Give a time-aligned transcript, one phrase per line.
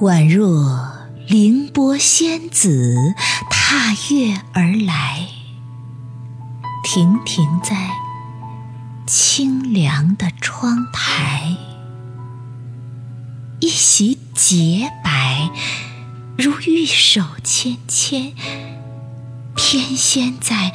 [0.00, 2.96] 宛若凌波仙子
[3.50, 5.28] 踏月而来，
[6.82, 7.90] 亭亭在
[9.06, 11.54] 清凉的窗台，
[13.60, 15.50] 一袭洁白，
[16.38, 18.32] 如玉手纤纤，
[19.54, 20.72] 翩跹在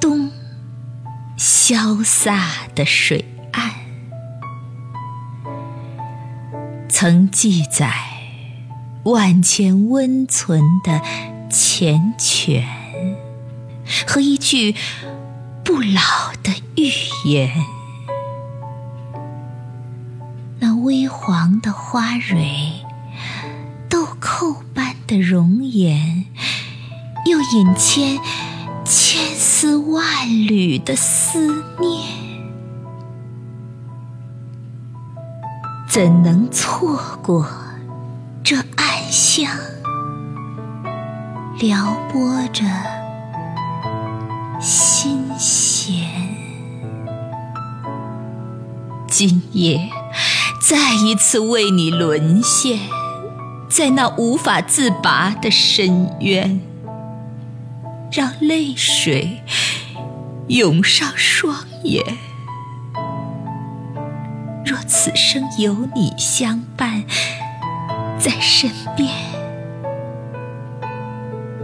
[0.00, 0.30] 东
[1.36, 3.72] 潇洒的水岸，
[6.88, 8.11] 曾记载。
[9.04, 11.00] 万千温存的
[11.50, 12.62] 缱绻，
[14.06, 14.76] 和一句
[15.64, 16.90] 不老的预
[17.28, 17.50] 言。
[20.60, 22.84] 那微黄的花蕊，
[23.88, 26.26] 豆蔻般的容颜，
[27.26, 28.20] 又引牵
[28.84, 32.02] 千丝万缕的思念，
[35.88, 37.44] 怎能错过
[38.42, 38.92] 这暗？
[39.12, 39.46] 香
[41.60, 42.64] 撩拨着
[44.58, 46.08] 心弦，
[49.06, 49.90] 今夜
[50.62, 52.80] 再一次为你沦陷
[53.68, 56.62] 在那无法自拔的深渊，
[58.10, 59.42] 让泪水
[60.48, 62.02] 涌上双眼。
[64.64, 67.04] 若此生有你相伴。
[68.22, 69.10] 在身边，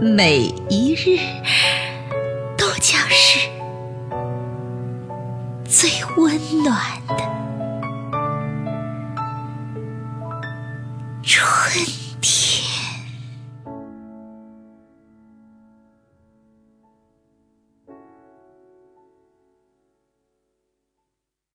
[0.01, 1.17] 每一日
[2.57, 3.47] 都将是
[5.63, 7.15] 最温暖的
[11.23, 12.08] 春。